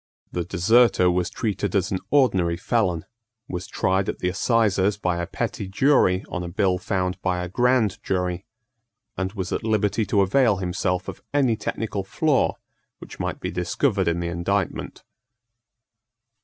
[0.31, 3.05] The deserter was treated as an ordinary felon,
[3.47, 7.47] was tried at the assizes by a petty jury on a bill found by a
[7.47, 8.43] grand jury,
[9.15, 12.55] and was at liberty to avail himself of any technical flaw
[12.97, 15.03] which might be discovered in the indictment.